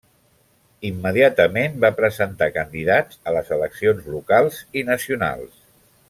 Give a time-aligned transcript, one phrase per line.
[0.87, 5.61] Immediatament va presentar candidats a les eleccions locals i nacionals.